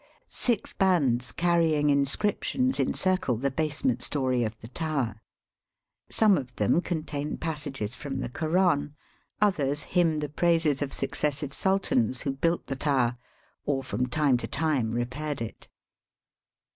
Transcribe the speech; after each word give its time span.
Six 0.31 0.73
bands 0.73 1.31
carrying 1.31 1.91
inscriptions 1.91 2.79
encircle 2.79 3.37
the 3.37 3.51
basement 3.51 4.01
story 4.01 4.43
of 4.43 4.59
the 4.59 4.67
tower. 4.67 5.21
Some 6.09 6.39
of 6.39 6.55
them 6.55 6.81
contain 6.81 7.37
passages 7.37 7.95
firom 7.95 8.19
the 8.21 8.27
Koran, 8.29 8.95
others 9.41 9.83
hymn 9.83 10.17
the 10.17 10.27
praises 10.29 10.81
of 10.81 10.91
successive 10.91 11.53
sultans 11.53 12.21
who 12.21 12.31
built 12.31 12.65
the 12.65 12.75
tower 12.75 13.15
or 13.63 13.83
from 13.83 14.07
time 14.07 14.37
to 14.37 14.47
time 14.47 14.89
repaired 14.91 15.39
it. 15.39 15.67